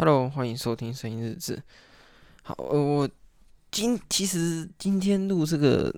[0.00, 1.62] Hello，欢迎收听声音日志。
[2.42, 3.10] 好，呃，我
[3.70, 5.94] 今其实今天录这个，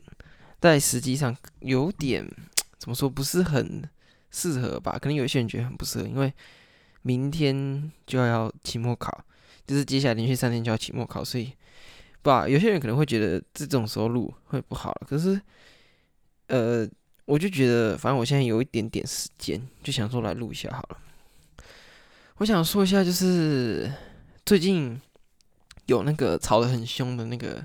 [0.60, 2.28] 在实际上有点
[2.78, 3.88] 怎么说，不是很
[4.32, 4.98] 适合吧？
[5.00, 6.34] 可能有些人觉得很不适合，因为
[7.02, 9.24] 明天就要期末考，
[9.68, 11.52] 就是接下来连续三天就要期末考，所以
[12.22, 14.92] 不，有些人可能会觉得这种时候录会不好。
[15.06, 15.40] 可是，
[16.48, 16.84] 呃，
[17.24, 20.98] 我就觉得，反正我现在有一点点时间，就想说来录一下好了。
[22.38, 23.92] 我想说一下，就是
[24.44, 25.00] 最近
[25.86, 27.64] 有那个吵得很凶的那个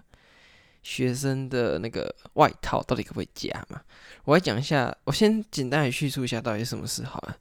[0.84, 3.82] 学生的那个外套，到底可不可以加嘛？
[4.26, 7.38] 我来讲一下，我先简单的叙述一下到底什么事好了。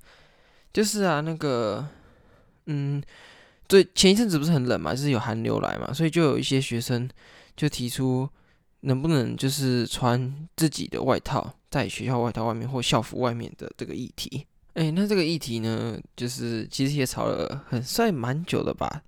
[0.73, 1.87] 就是啊，那个，
[2.67, 3.03] 嗯，
[3.69, 7.09] 最，前一阵子不是很冷嘛，就是有寒流来嘛，所以就有一些学生
[7.57, 8.29] 就提出，
[8.81, 14.47] 能不能就是穿自己的外套在学校外套外面或校服外面的这个议题。
[14.77, 19.03] 哎、那这个议题呢，就是其实也吵了很算蛮久的吧。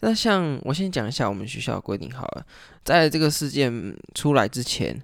[0.00, 2.44] 那像我先讲一下我们学校规定好了，
[2.82, 5.00] 在这个事件出来之前，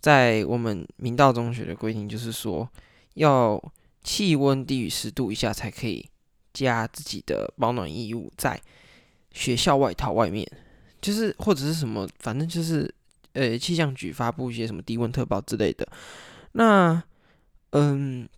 [0.00, 2.68] 在我们明道中学的规定就是说，
[3.14, 3.58] 要
[4.04, 6.06] 气温低于十度以下才可以
[6.52, 8.60] 加自己的保暖衣物在
[9.30, 10.46] 学校外套外面，
[11.00, 12.94] 就是或者是什么，反正就是
[13.32, 15.88] 呃气象局发布一些什么低温特报之类的。
[16.52, 17.02] 那
[17.70, 18.28] 嗯。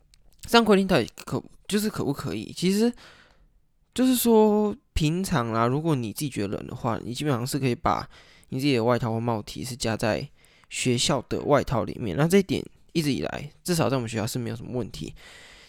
[0.47, 2.53] 上规定到底可就是可不可以？
[2.55, 2.93] 其实
[3.95, 8.07] 就是说，平常啦，如果你自己觉得冷的话，你基本上是可以把
[8.51, 10.29] 你自己的外套或帽体是加在
[10.69, 12.17] 学校的外套里面。
[12.17, 15.15] 那这一点一直以来，至少在我们学校是没有什么问题。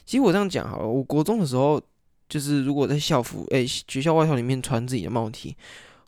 [0.06, 1.82] 其实我这样讲好了，我国中的时候，
[2.28, 5.56] 就是如果在校服诶、学校外套里面穿自己的帽体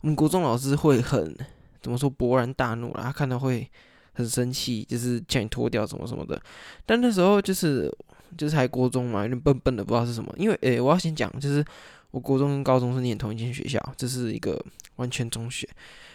[0.02, 1.34] 我们国中老师会很
[1.80, 3.68] 怎么说勃然大怒啦，他看到会
[4.12, 6.40] 很生气，就是叫你脱掉什么什么的。
[6.84, 7.90] 但那时候就是。
[8.36, 10.32] 就是还国中嘛，有点笨笨的，不知道是什么。
[10.36, 11.64] 因为诶、我要先讲，就是
[12.10, 14.62] 我国中跟高中是念同一间学校，这是一个
[14.96, 15.68] 完全中学。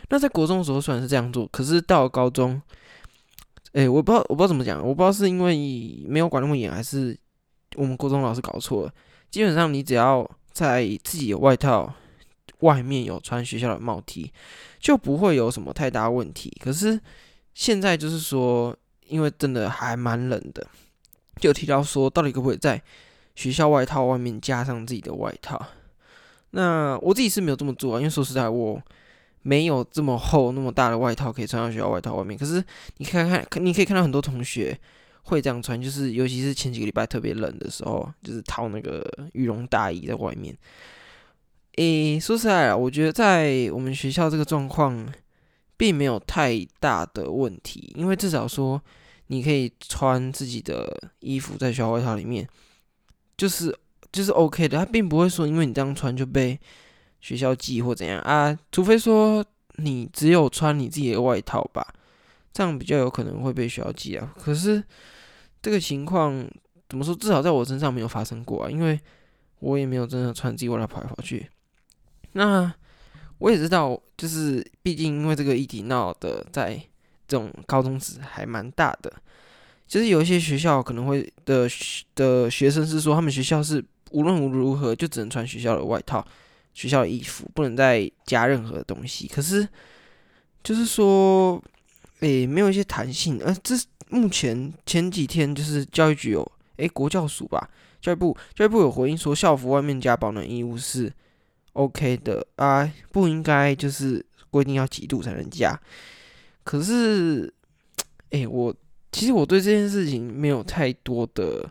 [0.09, 2.61] 那在国中的时候虽然是这样做，可是到了高中，
[3.71, 7.17] 诶、我不知道，我不知道怎么讲，我不知道是因为没有管那么严，还是
[7.75, 8.93] 我们国中老师搞错了。
[9.31, 11.91] 基本上你只要在自己的外套
[12.59, 14.31] 外面有穿学校的帽 T，
[14.79, 16.55] 就不会有什么太大问题。
[16.63, 16.99] 可是
[17.53, 18.75] 现在就是说，
[19.07, 20.67] 因为真的还蛮冷的。
[21.37, 22.81] 就提到说，到底可不可以在
[23.35, 25.59] 学校外套外面加上自己的外套？
[26.51, 28.79] 那我自己是没有这么做啊，因为说实在，我
[29.41, 32.37] 没有这么厚、那么大的外套可以穿到学校外套外面。
[32.37, 32.63] 可是
[32.97, 34.79] 你看看，你可以看到很多同学
[35.23, 40.55] 会这样穿，就是尤其是前几个礼拜特别冷的时候，就是套那个羽绒大衣在外面。
[41.77, 45.11] 诶，说实在，我觉得在我们学校这个状况
[45.75, 48.79] 并没有太大的问题，因为至少说。
[49.27, 52.47] 你可以穿自己的衣服在学校外套里面，
[53.37, 53.75] 就是
[54.11, 54.77] 就是 OK 的。
[54.77, 56.59] 他并不会说因为你这样穿就被
[57.21, 59.43] 学校记或怎样啊，除非说
[59.77, 61.87] 你只有穿你自己的外套吧，
[62.51, 64.33] 这样比较有可能会被学校记啊。
[64.37, 64.83] 可是
[65.61, 66.45] 这个情况
[66.89, 67.15] 怎么说？
[67.15, 68.99] 至少在我身上没有发生过啊，因为
[69.59, 71.49] 我也没有真的穿自己外套跑来跑去。
[72.33, 72.71] 那
[73.39, 76.83] 我也知道，就是毕竟因为这个议题闹的在。
[77.27, 79.11] 这种高中值还蛮大的，
[79.87, 81.67] 就是有一些学校可能会的
[82.15, 86.25] 的学生是说，他们学校是无论如何就只能穿学校的外套、
[86.73, 89.27] 学校的衣服，不能再加任何东西。
[89.27, 89.67] 可是
[90.63, 91.61] 就是说，
[92.19, 93.39] 诶，没有一些弹性。
[93.43, 93.75] 呃，这
[94.09, 97.69] 目前前几天就是教育局有，诶，国教署吧，
[98.01, 101.11] 教育部教育部有回应说，校服外面加保暖衣物是
[101.73, 105.79] OK 的啊，不应该就是规定要几度才能加。
[106.63, 107.53] 可是，
[108.31, 108.73] 哎、我
[109.11, 111.69] 其实我对这件事情没有太多的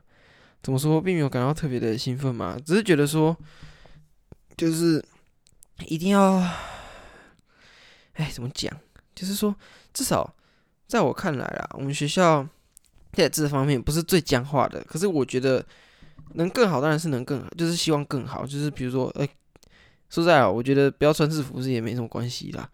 [0.62, 3.36] 怎么说，并没有感到特别的兴奋嘛，只是觉得说，
[4.56, 5.04] 就是
[5.86, 6.34] 一定要，
[8.12, 8.70] 哎，怎么讲？
[9.14, 9.56] 就是说，
[9.92, 10.32] 至少
[10.86, 12.46] 在我看来啊，我们学校
[13.12, 14.84] 在这方面不是最僵化的。
[14.84, 15.64] 可是我觉得
[16.34, 18.46] 能更好，当然是能更好，就是希望更好。
[18.46, 19.28] 就是比如说，哎，
[20.10, 22.70] 说实在啊，我觉得不要穿制服是也没什么关系啦。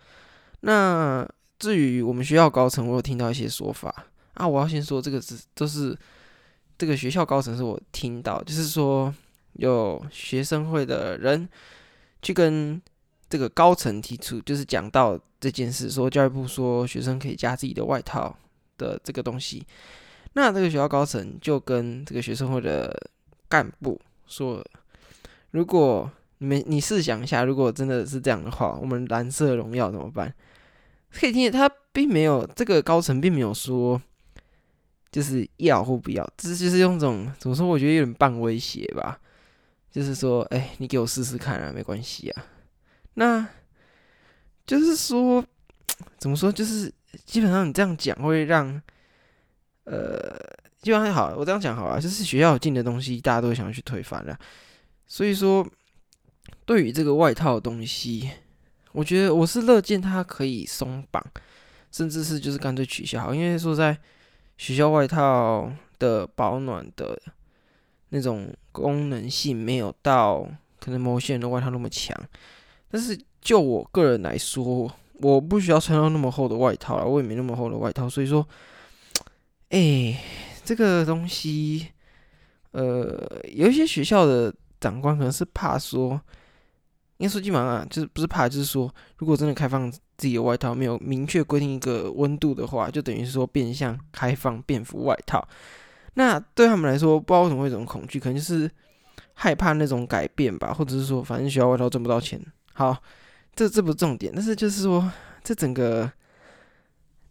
[0.60, 1.26] 那。
[1.58, 3.92] 至于我们学校高层，我有听到一些说法
[4.34, 4.46] 啊。
[4.46, 5.96] 我要先说这个是都是
[6.76, 9.12] 这个学校高层是我听到，就是说
[9.54, 11.48] 有学生会的人
[12.22, 12.80] 去跟
[13.28, 18.36] 这个高层提出，就是讲到这件事，说教育部说学生可以加自己的外套
[18.76, 19.66] 的这个东西。
[20.34, 22.94] 那这个学校高层就跟这个学生会的
[23.48, 24.64] 干部说，
[25.50, 26.08] 如果
[26.38, 30.32] 你们你试想一下，如果真的是这样的话，我们蓝色荣耀怎么办？
[31.10, 34.00] 可以听见他并没有这个高层并没有说
[35.10, 37.66] 就是要或不要，只是就是用这种怎么说？
[37.66, 39.18] 我觉得有点半威胁吧，
[39.90, 42.44] 就是说，哎，你给我试试看啊，没关系啊，
[43.14, 43.48] 那
[44.66, 45.42] 就是说，
[46.18, 46.52] 怎么说？
[46.52, 46.92] 就是
[47.24, 48.80] 基本上你这样讲会让，
[49.84, 50.38] 呃，
[50.82, 54.38] 基本上好，我这样讲好啊，就是学校进的东西，大家都想要去推翻了。
[55.06, 55.66] 所以说，
[56.66, 58.30] 对于这个外套的东西，
[58.92, 61.24] 我觉得我是乐见它可以松绑，
[61.92, 63.96] 甚至是就是干脆取消，因为说在
[64.56, 67.20] 学校外套的保暖的
[68.08, 70.48] 那种功能性没有到
[70.80, 72.16] 可能某些人的外套那么强。
[72.90, 78.46] 但是就我个人来说，我不需要穿到那么厚的外套了，我也没那么厚的外套，所以说，
[79.68, 80.20] 哎、欸，
[80.64, 81.88] 这个东西，
[82.70, 86.18] 呃，有一些学校的长官可能是怕说，
[87.18, 95.46] 应该说基本上啊，就是不是怕，就是说，如果真的开放自己的外套，没有明确规定一个温度的话，就等于是说变相开放便服外套。
[96.14, 98.70] 那对他们来说，不知道为什么会有这种恐惧，可能就是
[99.34, 102.40] 害怕那种改变吧，或者是说，反正学校外套挣不到钱。
[102.72, 102.96] 好，
[103.54, 105.10] 这这不是重点，但是就是说，
[105.42, 106.10] 这整个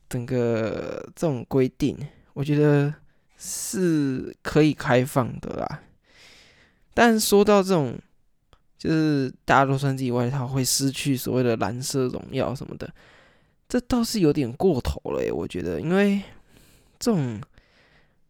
[0.10, 1.98] 整个这种规定，
[2.34, 2.94] 我觉得
[3.38, 5.82] 是可以开放的啦。
[6.94, 7.98] 但说到这种，
[8.78, 12.88] 就是大家都穿自己外套会失去所谓的蓝色荣耀什么的，
[13.68, 16.22] 这倒是有点过头了诶，我觉得，因为
[17.00, 17.42] 这种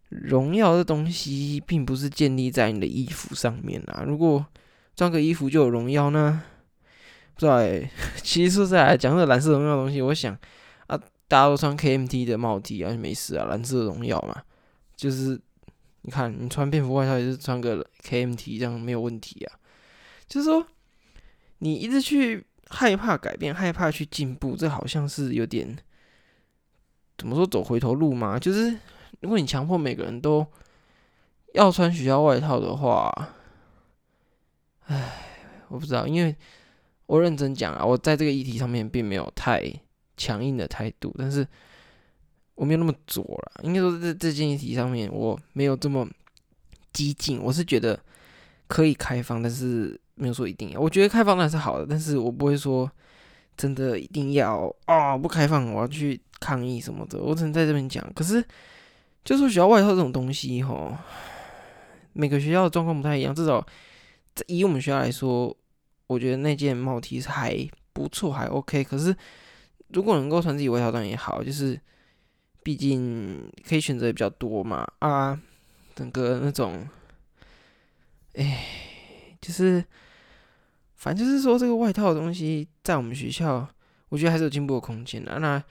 [0.09, 4.03] 荣耀的东西并不是建立在你的衣服上面啊。
[4.07, 4.45] 如果
[4.95, 6.41] 穿个衣服就有荣耀呢？
[7.33, 7.91] 不知道哎，
[8.23, 10.33] 其实说实在讲这蓝色荣耀的东西，我想
[10.87, 10.97] 啊，
[11.27, 14.41] 大家都穿 KMT 的帽 T 啊，没事啊，蓝色荣耀嘛，
[14.95, 15.39] 就是
[16.01, 19.59] 你看你穿便服外套也是穿个 KMT，这样没有问题啊。
[20.27, 20.65] 就是说，
[21.59, 25.77] 你一直去害怕改变，害怕去进步，这好像是有点
[27.17, 28.37] 怎么说走回头路嘛？
[28.37, 28.77] 就是
[29.21, 30.45] 如果你强迫每个人都
[31.53, 33.11] 要穿学校外套的话，
[34.85, 35.25] 唉，
[35.69, 36.35] 我不知道，因为。
[37.07, 39.63] 我认真讲啊，我在这个议题上面并没有太
[40.17, 41.47] 强硬的态度，但是
[42.53, 43.63] 我没有那么左了。
[43.63, 46.05] 应该说，在这件议题上面，我没有这么
[46.91, 47.41] 激进。
[47.41, 47.97] 我是觉得
[48.67, 50.79] 可以开放，但是没有说一定要。
[50.79, 52.89] 我觉得开放那是好的，但是我不会说
[53.55, 57.19] 真的一定要啊、不开放，我要去抗议什么的。
[57.19, 58.05] 我只能在这边讲。
[58.13, 58.43] 可是，
[59.23, 60.95] 就说学校外套这种东西，吼，
[62.13, 63.33] 每个学校的状况不太一样。
[63.33, 63.65] 至少
[64.47, 65.55] 以我们学校来说。
[66.09, 68.81] 我觉得那件帽 T 是还不错，还 OK。
[68.81, 69.13] 可是
[69.89, 71.77] 如果能够穿自己外套当然也好，就是
[72.63, 74.87] 毕竟可以选择比较多嘛。
[74.99, 75.37] 啊，
[75.95, 76.87] 整个那种，
[78.37, 79.83] 哎，就是
[80.95, 83.67] 反正就是说这个外套的东西，在我们学校，
[84.09, 85.39] 我觉得还是有进步的空间的。
[85.39, 85.61] 那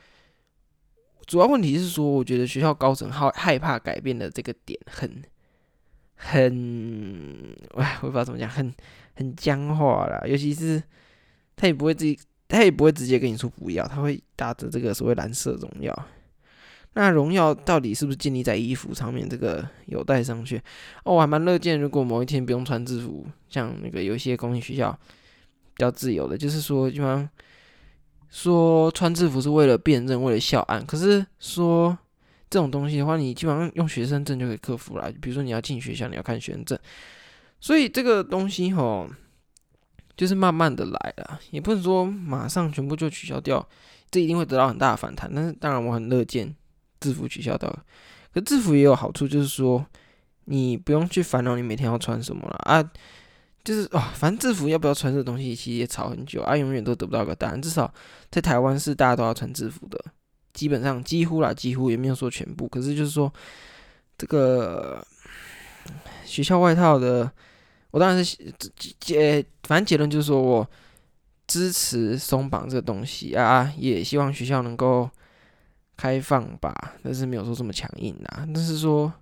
[1.26, 5.22] 主要问题是说，我觉得学校高层好害怕改变的这个点很
[6.14, 8.74] 很，哎，我不知道怎么讲，很。
[9.18, 10.82] 很僵化啦，尤其是
[11.56, 16.08] 他也不会自己，他也不会直接跟你说不要，他会打着这个所谓蓝色荣耀。
[16.98, 19.28] 那荣耀到底是不是建立在衣服上面？
[19.28, 20.58] 这个有待商榷。
[21.04, 24.90] 哦，我还蛮乐见，如果某一天不用穿制服，像那个有一些公立学校
[25.74, 27.28] 比较自由的，就是说基本上
[28.30, 30.84] 说穿制服是为了辨认，为了校安。
[30.86, 31.96] 可是说
[32.48, 35.12] 这种东西的话，你基本上用学生证就可以克服了。
[35.20, 36.78] 比如说你要进学校，你要看学生证。
[37.60, 39.06] 所以这个东西吼，
[40.16, 43.68] 就是慢慢的来了，也不能说马上全部就取消掉，
[44.10, 45.30] 这一定会得到很大的反弹。
[45.34, 46.56] 但是当然我很乐见
[47.00, 47.84] 制服取消掉了，
[48.32, 49.84] 可制服也有好处，就是说
[50.44, 52.82] 你不用去烦恼你每天要穿什么了啊，
[53.64, 57.60] 就是啊，反正制服要不要穿这东西，其实也吵很久啊，永远都得不到个答案。
[57.60, 57.92] 至少
[58.30, 59.98] 在台湾是大家都要穿制服的，
[60.52, 63.32] 基本上几乎啦，几乎也没有说全部，可是就是说
[64.16, 65.04] 这个。
[66.24, 67.30] 学校外套的，
[67.92, 68.36] 我当然是
[68.98, 70.68] 结，反正结论就是说我
[71.46, 75.08] 支持松绑这个东西啊，也希望学校能够
[75.96, 78.46] 开放吧，但是没有说这么强硬啊。
[78.54, 79.12] 但是说，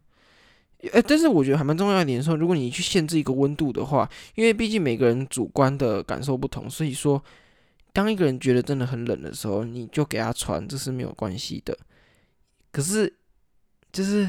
[0.93, 7.23] 呃，但是我觉得还蛮重要一点说，如果你去限制一个温度的话，因为毕竟每个人主观的感受不同，所以说，
[7.93, 11.76] 当一个人觉得真的很冷的时候，你就给他穿，这是没有关系的。
[12.71, 13.12] 可是，
[13.93, 14.28] 就是。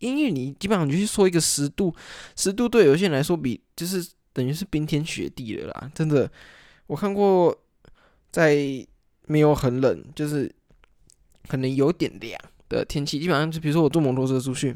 [0.00, 1.94] 因为你基本上你就去说一个十度，
[2.34, 6.32] 十度对有些人来说比就是等于是冰天雪地了啦，真的。
[6.86, 7.54] 我看过
[8.30, 8.56] 在
[9.26, 10.50] 没有很冷，就是
[11.48, 14.72] 可能有点凉的天气，基本上就比如说我坐摩托车出去，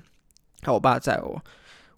[0.62, 1.42] 还有我爸载我，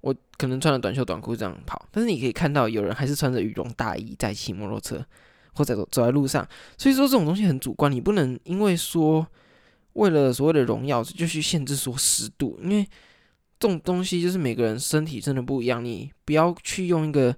[0.01, 5.05] 我可能穿了短袖短裤这样跑，但是你可以看到有人还是穿着羽绒大衣在骑摩托车
[5.55, 6.47] 或者走走在路上，
[6.77, 9.27] 所以说这种东西很主观，你不能因为说
[9.95, 12.87] 为了所谓的荣耀就去限制说湿度，因为。
[13.59, 17.35] 这种东西就是每个人身体真的不一样，你不要去用一个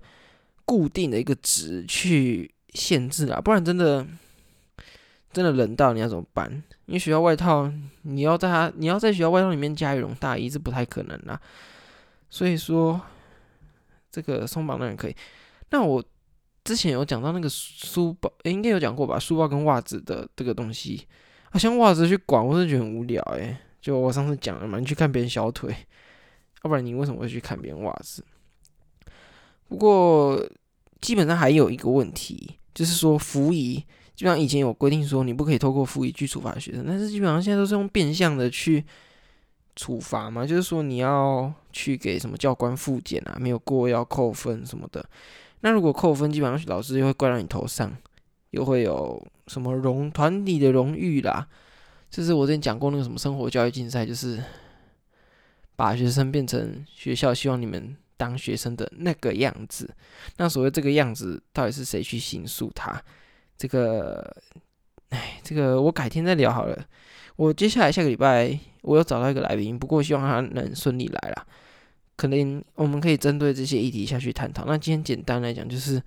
[0.64, 4.04] 固定的一个值去限制啊，不然真的
[5.32, 6.50] 真的冷到你要怎么办？
[6.86, 7.70] 因为学校外套
[8.02, 11.40] 你要在它，你要在学校外套里面加羽绒大衣是不太可能啦。
[12.30, 13.00] 所以说
[14.10, 15.16] 这个松绑当然可以。
[15.70, 16.02] 那我
[16.64, 19.18] 之前有讲到那个书包，欸、应该有讲过吧？
[19.18, 21.06] 书包跟袜子的这个东西
[21.50, 25.74] 啊，像袜子去管，我是觉得很无聊诶、就我上次讲了嘛，你去看别人小腿，
[26.62, 28.24] 要不然你为什么会去看别人袜子？
[29.68, 30.42] 不过
[31.00, 33.84] 基本上还有一个问题，就是说服仪，
[34.18, 38.84] 基本上以前有规定说你不可以透过复议去处罚学生，但是基本上现在都是用变相的去
[39.76, 45.08] 处罚嘛，就是说你要去给什么教官复检啊，没有过要扣分什么的。
[45.60, 47.96] 那如果扣分，基本上老师又会怪到你头上，
[48.50, 51.46] 又会有什么荣团体的荣誉啦，
[52.10, 54.42] 就是我之前讲过那个什么生活教育竞赛，就是
[55.76, 57.96] 把学生变成学校希望你们。
[58.18, 59.88] 当学生的那个样子，
[60.38, 63.00] 那所谓这个样子，到底是谁去形塑他？
[63.58, 64.34] 这个，
[65.10, 66.78] 哎，这个我改天再聊好了。
[67.36, 71.46] 我接下来下个礼拜，我有找到一个来宾，不过希望他能顺利来啦。
[72.16, 74.64] 可能我们可以针对这些议题下去探讨。
[74.64, 76.02] 那今天简单来讲，就是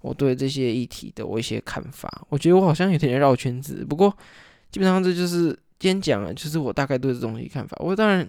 [0.00, 2.08] 我对这些议题的我一些看法。
[2.28, 4.16] 我觉得我好像有点绕圈子，不过
[4.70, 5.48] 基本上这就是
[5.78, 7.76] 今天讲了，就是我大概对这东西看法。
[7.80, 8.28] 我当然，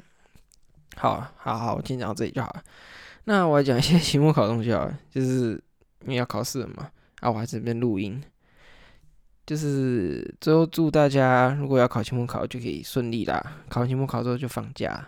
[0.96, 2.63] 好，好好，我今天讲到这里就好了。
[3.25, 5.51] 那我来讲一些 期末考的东西啊，就是
[6.03, 8.19] 因为要考试了嘛，啊，我还这边录音，
[9.48, 15.08] 就是最后祝大家如果要考期末考就可以顺利啦，考完期末考之后就放假，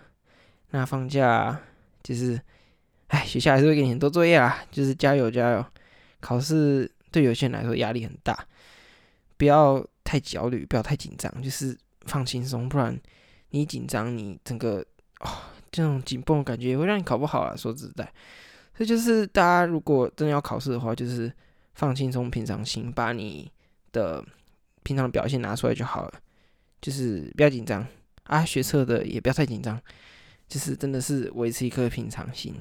[0.71, 1.59] 那放假
[2.01, 2.41] 就是，
[3.09, 5.65] 哎，学校还是会给你很多作业啦，就是加油加油，
[6.19, 8.47] 考试对有些人来说压力很大，
[9.37, 12.99] 不要太焦虑，不要太紧张，就是放轻松，不然
[13.49, 14.83] 你紧张你整个
[15.19, 15.29] 哦。
[15.71, 17.55] 这种紧绷的感觉也会让你考不好啊！
[17.55, 18.11] 说实在，
[18.75, 21.31] 这就是大家如果真的要考试的话，就是
[21.75, 23.51] 放轻松、平常心，把你
[23.91, 24.23] 的
[24.83, 26.13] 平常表现拿出来就好了。
[26.81, 27.85] 就是不要紧张
[28.23, 29.79] 啊，学测的也不要太紧张，
[30.47, 32.55] 就是真的是维持一颗平常心，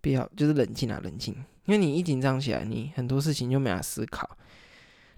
[0.00, 1.34] 不要就是冷静啊，冷静。
[1.64, 4.36] 因为你一紧张起来，你很多事情就没法思考。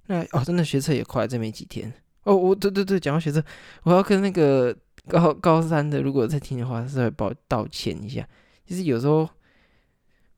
[0.07, 1.93] 那哦，真的学测也快，这没几天
[2.25, 2.35] 哦。
[2.35, 3.45] 我对对对，讲到学测，
[3.83, 4.77] 我要跟那个。
[5.07, 8.29] 高高三的，如果在听的话，是会帮我道歉一下。
[8.67, 9.27] 就是有时候，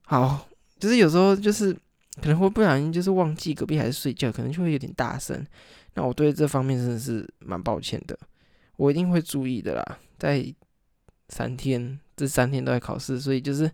[0.02, 0.46] 好，
[0.78, 1.76] 就是有时候就是
[2.20, 5.46] 可能会不小心，就是忘记隔壁还是睡觉，可能就会有点大声。
[5.94, 8.18] 那我对这方面真的是蛮抱歉的，
[8.76, 9.98] 我一定会注意的啦。
[10.18, 10.54] 在
[11.28, 13.70] 三天，这三天都在考试，所以就是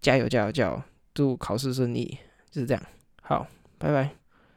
[0.00, 0.82] 加油加油加油，
[1.14, 2.18] 祝考试顺利，
[2.50, 2.82] 就是这样。
[3.22, 3.46] 好，
[3.78, 4.21] 拜拜。